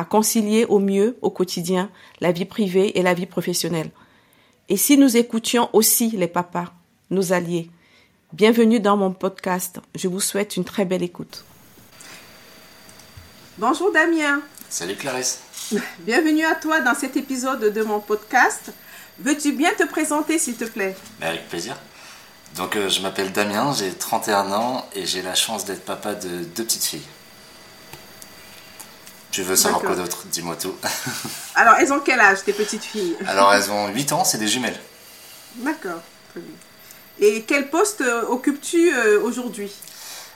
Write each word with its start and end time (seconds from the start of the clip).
à 0.00 0.04
concilier 0.06 0.64
au 0.64 0.78
mieux 0.78 1.18
au 1.20 1.28
quotidien 1.28 1.90
la 2.22 2.32
vie 2.32 2.46
privée 2.46 2.98
et 2.98 3.02
la 3.02 3.12
vie 3.12 3.26
professionnelle. 3.26 3.90
Et 4.70 4.78
si 4.78 4.96
nous 4.96 5.18
écoutions 5.18 5.68
aussi 5.74 6.08
les 6.12 6.26
papas, 6.26 6.72
nos 7.10 7.34
alliés, 7.34 7.70
bienvenue 8.32 8.80
dans 8.80 8.96
mon 8.96 9.12
podcast. 9.12 9.78
Je 9.94 10.08
vous 10.08 10.20
souhaite 10.20 10.56
une 10.56 10.64
très 10.64 10.86
belle 10.86 11.02
écoute. 11.02 11.44
Bonjour 13.58 13.92
Damien. 13.92 14.40
Salut 14.70 14.96
Clarisse. 14.96 15.40
Bienvenue 15.98 16.46
à 16.46 16.54
toi 16.54 16.80
dans 16.80 16.94
cet 16.94 17.18
épisode 17.18 17.70
de 17.70 17.82
mon 17.82 18.00
podcast. 18.00 18.72
Veux-tu 19.18 19.52
bien 19.52 19.74
te 19.74 19.86
présenter 19.86 20.38
s'il 20.38 20.56
te 20.56 20.64
plaît? 20.64 20.96
Avec 21.20 21.46
plaisir. 21.50 21.76
Donc 22.56 22.74
euh, 22.74 22.88
je 22.88 23.02
m'appelle 23.02 23.32
Damien, 23.32 23.74
j'ai 23.74 23.92
31 23.92 24.50
ans 24.50 24.86
et 24.94 25.04
j'ai 25.04 25.20
la 25.20 25.34
chance 25.34 25.66
d'être 25.66 25.84
papa 25.84 26.14
de 26.14 26.44
deux 26.56 26.64
petites 26.64 26.84
filles. 26.84 27.06
Tu 29.30 29.42
veux 29.42 29.56
savoir 29.56 29.80
quoi 29.80 29.94
d'autre? 29.94 30.24
Dis-moi 30.26 30.56
tout. 30.56 30.74
Alors 31.54 31.74
elles 31.78 31.92
ont 31.92 32.00
quel 32.00 32.20
âge 32.20 32.42
tes 32.44 32.52
petites 32.52 32.84
filles? 32.84 33.16
Alors 33.26 33.54
elles 33.54 33.70
ont 33.70 33.88
8 33.88 34.12
ans, 34.12 34.24
c'est 34.24 34.38
des 34.38 34.48
jumelles. 34.48 34.78
D'accord, 35.56 36.00
très 36.30 36.40
bien. 36.40 36.54
Et 37.20 37.42
quel 37.42 37.68
poste 37.70 38.00
euh, 38.00 38.22
occupes-tu 38.26 38.94
euh, 38.94 39.20
aujourd'hui? 39.20 39.72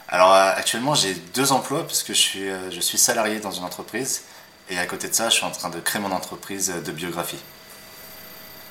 Alors 0.09 0.33
actuellement 0.33 0.95
j'ai 0.95 1.15
deux 1.35 1.51
emplois 1.53 1.87
parce 1.87 2.03
que 2.03 2.13
je 2.13 2.19
suis, 2.21 2.49
je 2.71 2.81
suis 2.81 2.99
salarié 2.99 3.41
dans 3.41 3.51
une 3.51 3.65
entreprise 3.65 4.23
et 4.69 4.79
à 4.79 4.87
côté 4.87 5.09
de 5.09 5.15
ça 5.15 5.29
je 5.29 5.35
suis 5.37 5.45
en 5.45 5.51
train 5.51 5.71
de 5.71 5.81
créer 5.81 6.01
mon 6.01 6.13
entreprise 6.13 6.73
de 6.85 6.93
biographie. 6.93 7.39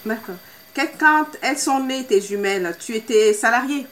D'accord. 0.05 0.35
Quand 0.99 1.25
elles 1.41 1.59
sont 1.59 1.79
nées, 1.81 2.05
tes 2.05 2.21
jumelles, 2.21 2.75
tu 2.79 2.95
étais 2.95 3.33
salarié 3.33 3.85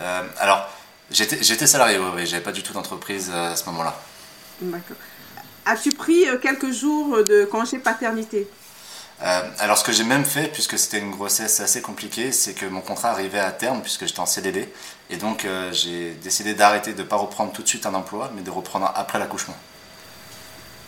euh, 0.00 0.22
Alors, 0.38 0.68
j'étais 1.10 1.66
salarié, 1.66 1.98
oui, 1.98 2.10
oui. 2.14 2.26
J'avais 2.26 2.42
pas 2.42 2.52
du 2.52 2.62
tout 2.62 2.72
d'entreprise 2.72 3.30
euh, 3.32 3.52
à 3.52 3.56
ce 3.56 3.66
moment-là. 3.66 3.94
D'accord. 4.60 4.96
As-tu 5.66 5.90
pris 5.90 6.28
euh, 6.28 6.38
quelques 6.38 6.70
jours 6.70 7.22
de 7.24 7.44
congé 7.44 7.78
paternité 7.78 8.48
alors 9.60 9.78
ce 9.78 9.84
que 9.84 9.92
j'ai 9.92 10.02
même 10.02 10.24
fait, 10.24 10.48
puisque 10.48 10.76
c'était 10.76 10.98
une 10.98 11.12
grossesse 11.12 11.60
assez 11.60 11.80
compliquée, 11.80 12.32
c'est 12.32 12.54
que 12.54 12.66
mon 12.66 12.80
contrat 12.80 13.10
arrivait 13.10 13.38
à 13.38 13.52
terme, 13.52 13.80
puisque 13.80 14.04
j'étais 14.04 14.18
en 14.18 14.26
CDD, 14.26 14.68
et 15.10 15.16
donc 15.16 15.46
j'ai 15.70 16.10
décidé 16.24 16.54
d'arrêter 16.54 16.92
de 16.92 17.02
ne 17.02 17.06
pas 17.06 17.14
reprendre 17.14 17.52
tout 17.52 17.62
de 17.62 17.68
suite 17.68 17.86
un 17.86 17.94
emploi, 17.94 18.32
mais 18.34 18.42
de 18.42 18.50
reprendre 18.50 18.90
après 18.96 19.20
l'accouchement. 19.20 19.54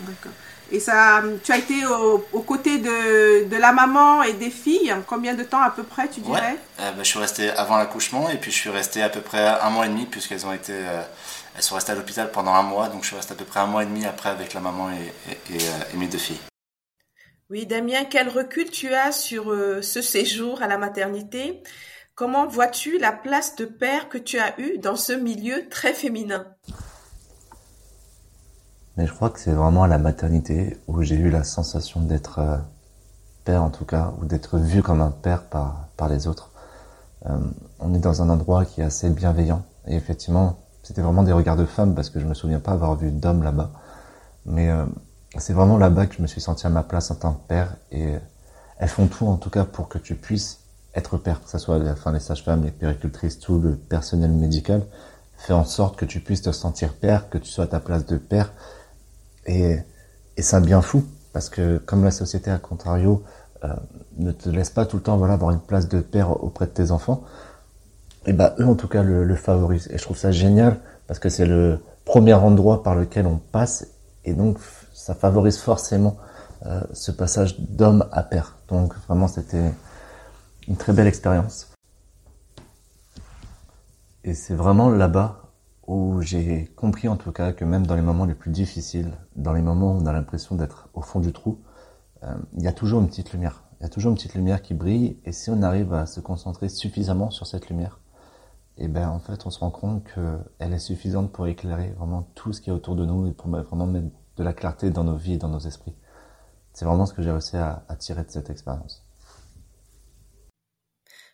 D'accord. 0.00 0.32
Et 0.72 0.80
ça, 0.80 1.22
tu 1.44 1.52
as 1.52 1.58
été 1.58 1.86
aux 1.86 2.40
côtés 2.40 2.78
de, 2.78 3.48
de, 3.48 3.56
la 3.56 3.72
maman 3.72 4.22
et 4.22 4.32
des 4.32 4.50
filles. 4.50 4.94
Combien 5.06 5.34
de 5.34 5.42
temps 5.42 5.60
à 5.60 5.70
peu 5.70 5.82
près, 5.82 6.08
tu 6.08 6.20
dirais 6.20 6.56
euh, 6.80 6.90
bah, 6.92 7.02
Je 7.02 7.08
suis 7.08 7.18
resté 7.18 7.50
avant 7.50 7.76
l'accouchement 7.76 8.30
et 8.30 8.38
puis 8.38 8.50
je 8.50 8.56
suis 8.56 8.70
resté 8.70 9.02
à 9.02 9.10
peu 9.10 9.20
près 9.20 9.46
un 9.46 9.70
mois 9.70 9.86
et 9.86 9.88
demi 9.90 10.06
puisqu'elles 10.06 10.46
ont 10.46 10.52
été, 10.52 10.72
euh, 10.72 11.02
elles 11.54 11.62
sont 11.62 11.74
restées 11.74 11.92
à 11.92 11.94
l'hôpital 11.94 12.30
pendant 12.30 12.52
un 12.54 12.62
mois. 12.62 12.88
Donc 12.88 13.02
je 13.02 13.08
suis 13.08 13.16
resté 13.16 13.32
à 13.32 13.36
peu 13.36 13.44
près 13.44 13.60
un 13.60 13.66
mois 13.66 13.82
et 13.82 13.86
demi 13.86 14.04
après 14.06 14.30
avec 14.30 14.54
la 14.54 14.60
maman 14.60 14.90
et, 14.90 15.54
et, 15.54 15.58
euh, 15.58 15.98
mes 15.98 16.08
deux 16.08 16.18
filles. 16.18 16.40
Oui, 17.50 17.66
Damien, 17.66 18.04
quel 18.04 18.28
recul 18.28 18.70
tu 18.70 18.92
as 18.94 19.12
sur 19.12 19.44
ce 19.82 20.00
séjour 20.00 20.62
à 20.62 20.66
la 20.66 20.78
maternité? 20.78 21.62
Comment 22.14 22.46
vois-tu 22.46 22.98
la 22.98 23.12
place 23.12 23.56
de 23.56 23.64
père 23.64 24.08
que 24.08 24.18
tu 24.18 24.38
as 24.38 24.58
eue 24.60 24.78
dans 24.78 24.96
ce 24.96 25.12
milieu 25.12 25.68
très 25.68 25.92
féminin? 25.92 26.46
Mais 28.96 29.06
je 29.06 29.12
crois 29.12 29.30
que 29.30 29.40
c'est 29.40 29.52
vraiment 29.52 29.82
à 29.82 29.88
la 29.88 29.98
maternité 29.98 30.78
où 30.86 31.02
j'ai 31.02 31.16
eu 31.16 31.28
la 31.28 31.42
sensation 31.42 32.00
d'être 32.00 32.38
euh, 32.38 32.56
père 33.44 33.62
en 33.62 33.70
tout 33.70 33.84
cas, 33.84 34.14
ou 34.20 34.26
d'être 34.26 34.58
vu 34.58 34.82
comme 34.82 35.00
un 35.00 35.10
père 35.10 35.44
par, 35.48 35.88
par 35.96 36.08
les 36.08 36.28
autres. 36.28 36.52
Euh, 37.26 37.36
on 37.80 37.94
est 37.94 37.98
dans 37.98 38.22
un 38.22 38.30
endroit 38.30 38.64
qui 38.64 38.80
est 38.80 38.84
assez 38.84 39.10
bienveillant. 39.10 39.64
Et 39.88 39.96
effectivement, 39.96 40.63
c'était 40.84 41.02
vraiment 41.02 41.24
des 41.24 41.32
regards 41.32 41.56
de 41.56 41.64
femmes 41.64 41.94
parce 41.94 42.10
que 42.10 42.20
je 42.20 42.26
me 42.26 42.34
souviens 42.34 42.60
pas 42.60 42.72
avoir 42.72 42.94
vu 42.94 43.10
d'hommes 43.10 43.42
là-bas. 43.42 43.72
Mais 44.46 44.70
euh, 44.70 44.84
c'est 45.38 45.54
vraiment 45.54 45.78
là-bas 45.78 46.06
que 46.06 46.14
je 46.14 46.22
me 46.22 46.26
suis 46.26 46.40
senti 46.40 46.66
à 46.66 46.70
ma 46.70 46.84
place 46.84 47.10
en 47.10 47.16
tant 47.16 47.32
que 47.32 47.48
père. 47.48 47.74
Et 47.90 48.14
elles 48.78 48.88
font 48.88 49.06
tout 49.06 49.26
en 49.26 49.36
tout 49.36 49.50
cas 49.50 49.64
pour 49.64 49.88
que 49.88 49.98
tu 49.98 50.14
puisses 50.14 50.60
être 50.94 51.16
père, 51.16 51.42
que 51.42 51.50
ce 51.50 51.58
soit 51.58 51.78
les 51.78 52.20
sages-femmes, 52.20 52.62
les 52.62 52.70
péricultrices, 52.70 53.40
tout 53.40 53.58
le 53.58 53.74
personnel 53.76 54.30
médical, 54.30 54.82
fait 55.36 55.52
en 55.52 55.64
sorte 55.64 55.96
que 55.96 56.04
tu 56.04 56.20
puisses 56.20 56.42
te 56.42 56.52
sentir 56.52 56.92
père, 56.94 57.28
que 57.30 57.38
tu 57.38 57.48
sois 57.50 57.64
à 57.64 57.66
ta 57.66 57.80
place 57.80 58.06
de 58.06 58.16
père, 58.16 58.52
et, 59.46 59.78
c'est 60.38 60.60
bien 60.60 60.82
fou, 60.82 61.04
parce 61.32 61.48
que 61.48 61.78
comme 61.78 62.04
la 62.04 62.10
société 62.10 62.50
à 62.50 62.58
contrario 62.58 63.22
euh, 63.64 63.74
ne 64.18 64.32
te 64.32 64.48
laisse 64.48 64.70
pas 64.70 64.86
tout 64.86 64.96
le 64.96 65.02
temps 65.02 65.16
voilà 65.16 65.34
avoir 65.34 65.50
une 65.50 65.60
place 65.60 65.88
de 65.88 66.00
père 66.00 66.42
auprès 66.42 66.66
de 66.66 66.70
tes 66.70 66.90
enfants, 66.90 67.24
et 68.26 68.32
ben 68.32 68.54
eux 68.58 68.66
en 68.66 68.74
tout 68.74 68.88
cas 68.88 69.02
le, 69.02 69.24
le 69.24 69.36
favorisent. 69.36 69.88
Et 69.90 69.98
je 69.98 70.02
trouve 70.02 70.16
ça 70.16 70.30
génial 70.30 70.78
parce 71.06 71.18
que 71.18 71.28
c'est 71.28 71.46
le 71.46 71.80
premier 72.04 72.34
endroit 72.34 72.82
par 72.82 72.94
lequel 72.94 73.26
on 73.26 73.38
passe, 73.38 73.86
et 74.24 74.34
donc 74.34 74.58
ça 74.92 75.14
favorise 75.14 75.58
forcément 75.58 76.16
euh, 76.66 76.80
ce 76.92 77.10
passage 77.10 77.60
d'homme 77.60 78.06
à 78.12 78.22
père. 78.22 78.56
Donc 78.68 78.94
vraiment 79.06 79.28
c'était 79.28 79.72
une 80.68 80.76
très 80.76 80.92
belle 80.92 81.06
expérience. 81.06 81.70
Et 84.24 84.34
c'est 84.34 84.54
vraiment 84.54 84.88
là-bas 84.88 85.40
où 85.86 86.22
j'ai 86.22 86.72
compris 86.76 87.08
en 87.08 87.16
tout 87.16 87.32
cas 87.32 87.52
que 87.52 87.66
même 87.66 87.86
dans 87.86 87.94
les 87.94 88.02
moments 88.02 88.24
les 88.24 88.34
plus 88.34 88.50
difficiles, 88.50 89.12
dans 89.36 89.52
les 89.52 89.60
moments 89.60 89.92
où 89.92 90.00
on 90.00 90.06
a 90.06 90.12
l'impression 90.12 90.54
d'être 90.54 90.88
au 90.94 91.02
fond 91.02 91.20
du 91.20 91.32
trou, 91.32 91.58
euh, 92.22 92.34
il 92.56 92.62
y 92.62 92.68
a 92.68 92.72
toujours 92.72 93.02
une 93.02 93.08
petite 93.08 93.32
lumière. 93.32 93.64
Il 93.80 93.82
y 93.82 93.86
a 93.86 93.90
toujours 93.90 94.10
une 94.10 94.16
petite 94.16 94.34
lumière 94.34 94.62
qui 94.62 94.72
brille 94.72 95.18
et 95.26 95.32
si 95.32 95.50
on 95.50 95.60
arrive 95.60 95.92
à 95.92 96.06
se 96.06 96.20
concentrer 96.20 96.70
suffisamment 96.70 97.30
sur 97.30 97.46
cette 97.46 97.68
lumière, 97.68 97.98
et 98.76 98.84
eh 98.84 98.88
ben 98.88 99.08
en 99.08 99.20
fait 99.20 99.46
on 99.46 99.50
se 99.50 99.60
rend 99.60 99.70
compte 99.70 100.04
qu'elle 100.12 100.72
est 100.72 100.80
suffisante 100.80 101.32
pour 101.32 101.46
éclairer 101.46 101.90
vraiment 101.90 102.22
tout 102.34 102.52
ce 102.52 102.60
qui 102.60 102.70
est 102.70 102.72
autour 102.72 102.96
de 102.96 103.04
nous 103.04 103.28
et 103.28 103.32
pour 103.32 103.48
vraiment 103.48 103.86
mettre 103.86 104.08
de 104.36 104.42
la 104.42 104.52
clarté 104.52 104.90
dans 104.90 105.04
nos 105.04 105.16
vies 105.16 105.34
et 105.34 105.38
dans 105.38 105.48
nos 105.48 105.60
esprits. 105.60 105.94
C'est 106.72 106.84
vraiment 106.84 107.06
ce 107.06 107.14
que 107.14 107.22
j'ai 107.22 107.30
réussi 107.30 107.56
à, 107.56 107.84
à 107.88 107.94
tirer 107.94 108.24
de 108.24 108.30
cette 108.30 108.50
expérience. 108.50 109.04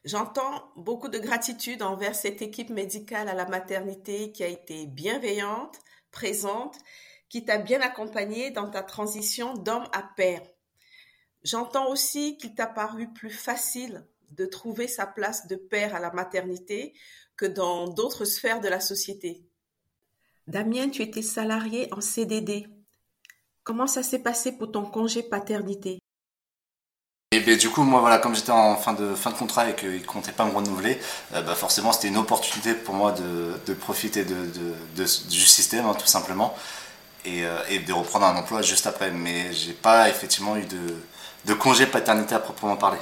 J'entends 0.05 0.71
beaucoup 0.77 1.09
de 1.09 1.19
gratitude 1.19 1.83
envers 1.83 2.15
cette 2.15 2.43
équipe 2.43 2.71
médicale 2.71 3.29
à 3.29 3.35
la 3.35 3.47
maternité 3.47 4.33
qui 4.33 4.43
a 4.43 4.47
été 4.47 4.87
bienveillante, 4.87 5.79
présente, 6.11 6.77
qui 7.31 7.45
t'a 7.45 7.59
bien 7.59 7.81
accompagné 7.81 8.51
dans 8.51 8.69
ta 8.69 8.83
transition 8.83 9.55
d'homme 9.55 9.87
à 9.93 10.03
père. 10.03 10.43
J'entends 11.43 11.89
aussi 11.91 12.37
qu'il 12.37 12.55
t'a 12.55 12.67
paru 12.67 13.11
plus 13.13 13.31
facile 13.31 14.07
de 14.31 14.47
trouver 14.47 14.89
sa 14.89 15.07
place 15.07 15.47
de 15.47 15.57
père 15.57 15.95
à 15.95 16.01
la 16.01 16.13
maternité 16.13 16.95
que 17.41 17.47
dans 17.47 17.89
d'autres 17.89 18.27
sphères 18.27 18.61
de 18.61 18.69
la 18.69 18.81
société. 18.81 19.43
Damien, 20.47 20.91
tu 20.91 21.01
étais 21.01 21.23
salarié 21.23 21.89
en 21.91 22.03
CDD. 22.03 22.67
Comment 23.63 23.87
ça 23.87 24.03
s'est 24.03 24.19
passé 24.19 24.53
pour 24.53 24.71
ton 24.71 24.85
congé 24.85 25.23
paternité? 25.23 26.01
Et 27.33 27.41
ben, 27.41 27.57
du 27.57 27.71
coup, 27.71 27.83
moi, 27.83 28.01
voilà, 28.01 28.19
comme 28.19 28.35
j'étais 28.35 28.51
en 28.51 28.77
fin 28.77 28.93
de, 28.93 29.15
fin 29.15 29.31
de 29.31 29.37
contrat 29.37 29.71
et 29.71 29.75
qu'ils 29.75 30.03
ne 30.03 30.05
comptaient 30.05 30.33
pas 30.33 30.45
me 30.45 30.51
renouveler, 30.53 31.01
euh, 31.33 31.41
bah, 31.41 31.55
forcément, 31.55 31.93
c'était 31.93 32.09
une 32.09 32.19
opportunité 32.19 32.75
pour 32.75 32.95
moi 32.95 33.13
de, 33.13 33.59
de 33.65 33.73
profiter 33.73 34.25
de, 34.27 34.35
de, 34.35 35.05
du 35.29 35.47
système, 35.47 35.87
hein, 35.87 35.95
tout 35.95 36.07
simplement, 36.07 36.55
et, 37.25 37.47
euh, 37.47 37.63
et, 37.71 37.79
de 37.79 37.93
reprendre 37.95 38.27
un 38.27 38.37
emploi 38.37 38.61
juste 38.61 38.87
après. 38.87 39.11
Mais 39.13 39.51
j'ai 39.55 39.73
pas 39.73 40.11
effectivement 40.11 40.57
eu 40.59 40.67
de, 40.67 40.95
de 41.47 41.55
congé 41.55 41.87
paternité 41.87 42.35
à 42.35 42.41
proprement 42.41 42.77
parler. 42.77 43.01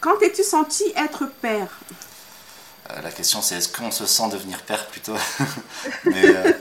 Quand 0.00 0.16
t'es-tu 0.18 0.42
senti 0.42 0.84
être 0.96 1.26
père? 1.40 1.80
euh, 1.92 2.07
La 3.02 3.10
question, 3.10 3.42
c'est 3.42 3.56
est-ce 3.56 3.68
qu'on 3.68 3.90
se 3.90 4.06
sent 4.06 4.30
devenir 4.30 4.62
père 4.62 4.86
plutôt 4.86 5.14
Mais 6.04 6.24
euh, 6.24 6.52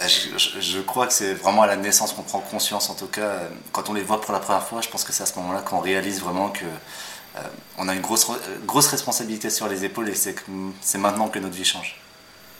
je, 0.00 0.80
crois 0.80 1.06
que 1.06 1.12
c'est 1.12 1.32
vraiment 1.34 1.62
à 1.62 1.68
la 1.68 1.76
naissance 1.76 2.12
qu'on 2.12 2.22
prend 2.22 2.40
conscience, 2.40 2.90
en 2.90 2.94
tout 2.94 3.06
cas, 3.06 3.20
euh, 3.20 3.48
quand 3.70 3.88
on 3.88 3.94
les 3.94 4.02
voit 4.02 4.20
pour 4.20 4.32
la 4.32 4.40
première 4.40 4.66
fois, 4.66 4.80
je 4.80 4.88
pense 4.88 5.04
que 5.04 5.12
c'est 5.12 5.22
à 5.22 5.26
ce 5.26 5.36
moment-là 5.36 5.60
qu'on 5.60 5.78
réalise 5.78 6.20
vraiment 6.20 6.50
que 6.50 6.64
euh, 6.64 7.40
on 7.78 7.88
a 7.88 7.94
une 7.94 8.00
grosse, 8.00 8.26
grosse 8.66 8.88
responsabilité 8.88 9.48
sur 9.48 9.68
les 9.68 9.84
épaules 9.84 10.08
et 10.08 10.14
c'est, 10.14 10.34
c'est 10.80 10.98
maintenant 10.98 11.28
que 11.28 11.38
notre 11.38 11.54
vie 11.54 11.64
change. 11.64 12.00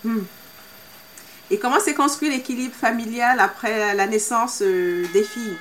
Hmm. 0.05 0.23
Et 1.51 1.59
comment 1.59 1.81
s'est 1.81 1.95
construit 1.95 2.31
l'équilibre 2.31 2.75
familial 2.75 3.41
après 3.41 3.93
la 3.95 4.07
naissance 4.07 4.63
des 4.63 5.25
filles? 5.25 5.57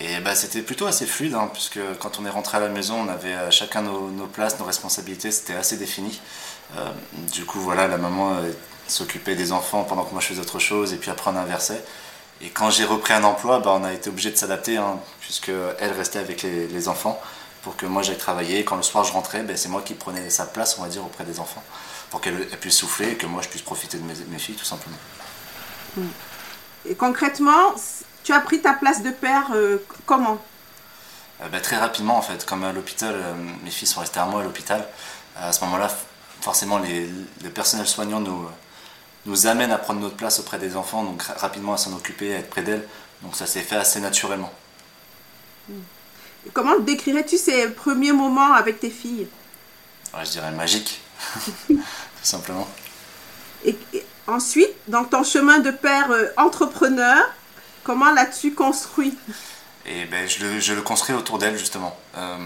Et 0.00 0.20
bah, 0.20 0.34
c'était 0.34 0.62
plutôt 0.62 0.86
assez 0.86 1.06
fluide, 1.06 1.34
hein, 1.34 1.48
puisque 1.52 1.80
quand 2.00 2.18
on 2.20 2.26
est 2.26 2.30
rentré 2.30 2.58
à 2.58 2.60
la 2.60 2.68
maison, 2.68 2.96
on 3.00 3.08
avait 3.08 3.50
chacun 3.50 3.82
nos, 3.82 4.26
places, 4.26 4.58
nos 4.58 4.66
responsabilités, 4.66 5.30
c'était 5.30 5.54
assez 5.54 5.76
défini. 5.76 6.20
du 7.32 7.44
coup, 7.44 7.60
voilà, 7.60 7.88
la 7.88 7.96
maman 7.96 8.36
s'occuper 8.88 9.34
des 9.34 9.52
enfants 9.52 9.84
pendant 9.84 10.04
que 10.04 10.12
moi 10.12 10.20
je 10.20 10.28
faisais 10.28 10.40
autre 10.40 10.58
chose, 10.58 10.92
et 10.92 10.96
puis 10.96 11.10
après 11.10 11.30
on 11.30 11.36
inversait. 11.36 11.82
Et 12.42 12.50
quand 12.50 12.70
j'ai 12.70 12.84
repris 12.84 13.14
un 13.14 13.24
emploi, 13.24 13.60
bah, 13.60 13.72
on 13.74 13.84
a 13.84 13.92
été 13.92 14.10
obligé 14.10 14.30
de 14.30 14.36
s'adapter, 14.36 14.76
hein, 14.76 14.98
puisque 15.20 15.50
elle 15.78 15.92
restait 15.92 16.18
avec 16.18 16.42
les, 16.42 16.88
enfants 16.88 17.20
pour 17.62 17.76
que 17.76 17.86
moi 17.86 18.02
j'aille 18.02 18.18
travailler. 18.18 18.64
Quand 18.64 18.76
le 18.76 18.82
soir 18.82 19.04
je 19.04 19.12
rentrais, 19.12 19.42
ben, 19.42 19.56
c'est 19.56 19.68
moi 19.68 19.82
qui 19.82 19.94
prenais 19.94 20.28
sa 20.30 20.44
place, 20.44 20.78
on 20.78 20.82
va 20.82 20.88
dire, 20.88 21.04
auprès 21.04 21.24
des 21.24 21.40
enfants, 21.40 21.64
pour 22.10 22.20
qu'elle 22.20 22.46
puisse 22.60 22.76
souffler 22.76 23.12
et 23.12 23.14
que 23.16 23.26
moi 23.26 23.42
je 23.42 23.48
puisse 23.48 23.62
profiter 23.62 23.98
de 23.98 24.04
mes, 24.04 24.38
filles, 24.38 24.54
tout 24.54 24.64
simplement. 24.64 24.98
Et 26.88 26.94
concrètement, 26.94 27.74
tu 28.24 28.32
as 28.32 28.40
pris 28.40 28.60
ta 28.60 28.74
place 28.74 29.02
de 29.02 29.10
père 29.10 29.50
euh, 29.54 29.78
comment? 30.04 30.38
Euh, 31.42 31.48
ben, 31.48 31.60
Très 31.60 31.76
rapidement, 31.76 32.16
en 32.16 32.22
fait. 32.22 32.44
Comme 32.44 32.64
à 32.64 32.72
l'hôpital, 32.72 33.14
euh, 33.14 33.34
mes 33.64 33.70
filles 33.70 33.88
sont 33.88 34.00
restées 34.00 34.20
à 34.20 34.26
moi 34.26 34.40
à 34.40 34.44
l'hôpital. 34.44 34.86
À 35.36 35.52
ce 35.52 35.64
moment-là, 35.64 35.88
forcément, 36.40 36.78
les, 36.78 37.08
les 37.42 37.50
personnels 37.50 37.86
soignants 37.86 38.20
nous 38.20 38.48
nous 39.26 39.46
amène 39.46 39.72
à 39.72 39.78
prendre 39.78 40.00
notre 40.00 40.16
place 40.16 40.38
auprès 40.38 40.58
des 40.58 40.76
enfants, 40.76 41.02
donc 41.02 41.22
rapidement 41.22 41.74
à 41.74 41.76
s'en 41.76 41.92
occuper, 41.94 42.34
à 42.34 42.38
être 42.38 42.48
près 42.48 42.62
d'elles. 42.62 42.86
Donc 43.22 43.34
ça 43.34 43.46
s'est 43.46 43.60
fait 43.60 43.76
assez 43.76 44.00
naturellement. 44.00 44.52
Comment 46.52 46.78
décrirais-tu 46.78 47.36
ces 47.36 47.68
premiers 47.68 48.12
moments 48.12 48.52
avec 48.52 48.78
tes 48.78 48.90
filles? 48.90 49.26
Je 50.24 50.30
dirais 50.30 50.52
magique, 50.52 51.00
tout 51.66 51.76
simplement. 52.22 52.68
Ensuite, 54.26 54.74
dans 54.88 55.04
ton 55.04 55.22
chemin 55.22 55.58
de 55.60 55.70
père 55.70 56.10
euh, 56.10 56.28
entrepreneur, 56.36 57.16
comment 57.84 58.10
l'as-tu 58.12 58.54
construit? 58.54 59.16
Et 59.84 60.04
ben, 60.06 60.28
je, 60.28 60.44
le, 60.44 60.60
je 60.60 60.74
le 60.74 60.82
construis 60.82 61.14
autour 61.14 61.38
d'elle 61.38 61.56
justement. 61.56 61.96
Euh, 62.16 62.36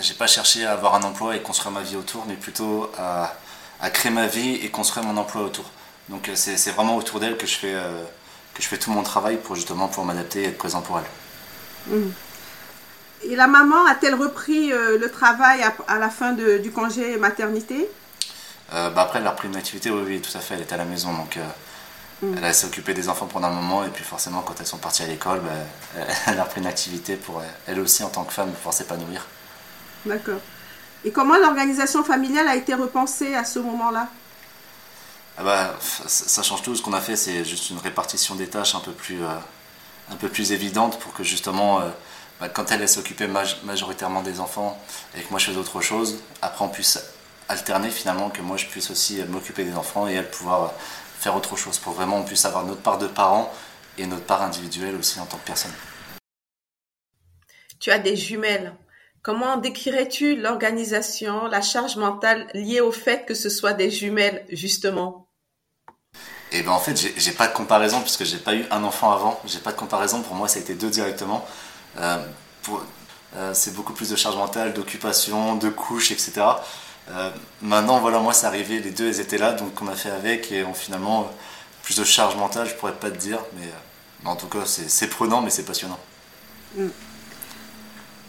j'ai 0.00 0.14
pas 0.14 0.26
cherché 0.26 0.66
à 0.66 0.72
avoir 0.72 0.94
un 0.94 1.02
emploi 1.02 1.36
et 1.36 1.40
construire 1.40 1.72
ma 1.72 1.80
vie 1.80 1.96
autour, 1.96 2.26
mais 2.26 2.34
plutôt 2.34 2.90
à, 2.98 3.34
à 3.80 3.90
créer 3.90 4.12
ma 4.12 4.26
vie 4.26 4.56
et 4.56 4.68
construire 4.70 5.06
mon 5.06 5.16
emploi 5.16 5.42
autour. 5.42 5.64
Donc 6.10 6.28
euh, 6.28 6.32
c'est 6.34 6.70
vraiment 6.72 6.96
autour 6.96 7.20
d'elle 7.20 7.36
que, 7.36 7.46
je 7.46 7.56
fais, 7.56 7.74
euh, 7.74 8.02
que 8.54 8.62
je 8.62 8.68
fais 8.68 8.78
tout 8.78 8.90
mon 8.90 9.02
travail 9.02 9.38
pour 9.38 9.54
justement 9.54 9.88
pouvoir 9.88 10.06
m'adapter 10.06 10.42
et 10.42 10.46
être 10.46 10.58
présent 10.58 10.82
pour 10.82 10.98
elle. 10.98 11.94
Mmh. 11.94 12.10
Et 13.22 13.36
la 13.36 13.46
maman 13.46 13.86
a-t-elle 13.86 14.14
repris 14.14 14.72
euh, 14.72 14.98
le 14.98 15.10
travail 15.10 15.60
à, 15.86 15.98
la 15.98 16.10
fin 16.10 16.32
du 16.32 16.70
congé 16.72 17.16
maternité? 17.16 17.88
Bah 18.70 18.92
Après, 18.96 19.18
elle 19.18 19.26
a 19.26 19.30
repris 19.30 19.48
une 19.48 19.56
activité, 19.56 19.90
oui, 19.90 20.02
oui, 20.06 20.20
tout 20.20 20.36
à 20.36 20.40
fait. 20.40 20.54
Elle 20.54 20.62
était 20.62 20.74
à 20.74 20.78
la 20.78 20.84
maison, 20.84 21.12
donc 21.12 21.38
mmh. 22.22 22.34
elle 22.42 22.54
s'est 22.54 22.66
occupée 22.66 22.94
des 22.94 23.08
enfants 23.08 23.26
pendant 23.26 23.48
un 23.48 23.52
moment. 23.52 23.84
Et 23.84 23.88
puis 23.88 24.04
forcément, 24.04 24.42
quand 24.42 24.54
elles 24.60 24.66
sont 24.66 24.78
parties 24.78 25.02
à 25.02 25.06
l'école, 25.06 25.40
bah, 25.40 26.04
elle 26.26 26.38
a 26.38 26.44
repris 26.44 26.60
une 26.60 26.66
activité 26.66 27.16
pour 27.16 27.42
elle 27.66 27.80
aussi, 27.80 28.04
en 28.04 28.08
tant 28.10 28.24
que 28.24 28.32
femme, 28.32 28.52
pouvoir 28.52 28.74
s'épanouir. 28.74 29.26
D'accord. 30.06 30.40
Et 31.04 31.10
comment 31.10 31.36
l'organisation 31.36 32.04
familiale 32.04 32.48
a 32.48 32.56
été 32.56 32.74
repensée 32.74 33.34
à 33.34 33.44
ce 33.44 33.58
moment-là? 33.58 34.08
Ah 35.38 35.42
bah, 35.42 35.74
ça 35.80 36.42
change 36.42 36.62
tout. 36.62 36.76
Ce 36.76 36.82
qu'on 36.82 36.92
a 36.92 37.00
fait, 37.00 37.16
c'est 37.16 37.44
juste 37.44 37.70
une 37.70 37.78
répartition 37.78 38.34
des 38.34 38.46
tâches 38.46 38.74
un 38.74 38.80
peu 38.80 38.92
plus, 38.92 39.22
euh, 39.22 39.28
un 40.10 40.16
peu 40.16 40.28
plus 40.28 40.52
évidente 40.52 40.98
pour 40.98 41.14
que 41.14 41.24
justement, 41.24 41.80
euh, 41.80 41.88
bah, 42.40 42.50
quand 42.50 42.70
elle, 42.72 42.86
s'occupait 42.88 43.28
majoritairement 43.64 44.22
des 44.22 44.40
enfants 44.40 44.78
et 45.16 45.22
que 45.22 45.30
moi 45.30 45.38
je 45.38 45.46
faisais 45.46 45.58
autre 45.58 45.80
chose, 45.80 46.18
après 46.42 46.64
on 46.64 46.68
puisse 46.68 46.98
alterner 47.50 47.90
finalement, 47.90 48.30
que 48.30 48.40
moi 48.40 48.56
je 48.56 48.66
puisse 48.66 48.90
aussi 48.90 49.22
m'occuper 49.28 49.64
des 49.64 49.74
enfants 49.74 50.08
et 50.08 50.14
elle 50.14 50.30
pouvoir 50.30 50.72
faire 51.18 51.36
autre 51.36 51.56
chose 51.56 51.78
pour 51.78 51.92
vraiment 51.92 52.18
on 52.18 52.22
puisse 52.24 52.44
avoir 52.44 52.64
notre 52.64 52.80
part 52.80 52.96
de 52.98 53.06
parents 53.06 53.52
et 53.98 54.06
notre 54.06 54.24
part 54.24 54.42
individuelle 54.42 54.94
aussi 54.94 55.20
en 55.20 55.26
tant 55.26 55.36
que 55.36 55.46
personne. 55.46 55.72
Tu 57.80 57.90
as 57.90 57.98
des 57.98 58.16
jumelles. 58.16 58.74
Comment 59.22 59.56
décrirais-tu 59.58 60.36
l'organisation, 60.36 61.46
la 61.46 61.60
charge 61.60 61.96
mentale 61.96 62.46
liée 62.54 62.80
au 62.80 62.92
fait 62.92 63.26
que 63.26 63.34
ce 63.34 63.50
soit 63.50 63.74
des 63.74 63.90
jumelles, 63.90 64.46
justement? 64.50 65.26
Et 66.52 66.62
ben 66.62 66.72
en 66.72 66.78
fait, 66.78 66.96
j'ai 67.16 67.32
pas 67.32 67.46
de 67.46 67.52
comparaison 67.52 68.00
puisque 68.00 68.24
j'ai 68.24 68.38
pas 68.38 68.54
eu 68.54 68.64
un 68.70 68.82
enfant 68.82 69.12
avant. 69.12 69.40
J'ai 69.44 69.58
pas 69.58 69.72
de 69.72 69.76
comparaison. 69.76 70.22
Pour 70.22 70.34
moi, 70.34 70.48
ça 70.48 70.58
a 70.58 70.62
été 70.62 70.74
deux 70.74 70.90
directement. 70.90 71.46
Euh, 71.98 72.24
euh, 73.36 73.54
c'est 73.54 73.74
beaucoup 73.74 73.92
plus 73.92 74.10
de 74.10 74.16
charge 74.16 74.36
mentale, 74.36 74.72
d'occupation, 74.72 75.56
de 75.56 75.68
couches, 75.68 76.10
etc. 76.10 76.42
Euh, 77.08 77.30
maintenant, 77.62 77.98
voilà, 77.98 78.18
moi, 78.18 78.32
c'est 78.32 78.46
arrivé. 78.46 78.80
Les 78.80 78.90
deux, 78.90 79.08
elles 79.08 79.20
étaient 79.20 79.38
là, 79.38 79.52
donc 79.52 79.80
on 79.80 79.88
a 79.88 79.94
fait 79.94 80.10
avec 80.10 80.52
et 80.52 80.64
on 80.64 80.74
finalement 80.74 81.30
plus 81.82 81.98
de 81.98 82.04
charge 82.04 82.36
mentale. 82.36 82.68
Je 82.68 82.74
pourrais 82.74 82.94
pas 82.94 83.10
te 83.10 83.16
dire, 83.16 83.40
mais, 83.58 83.68
en 84.24 84.36
tout 84.36 84.46
cas, 84.46 84.64
c'est 84.64 85.08
prenant, 85.08 85.40
mais 85.40 85.50
c'est 85.50 85.64
passionnant. 85.64 85.98
Mm. 86.76 86.86